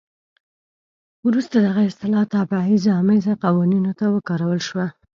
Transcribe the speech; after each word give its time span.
وروسته 1.25 1.55
دغه 1.67 1.81
اصطلاح 1.89 2.23
تبعیض 2.35 2.83
امیزه 2.99 3.33
قوانینو 3.43 3.91
ته 3.99 4.05
وکارول 4.15 4.59
شوه. 4.67 4.85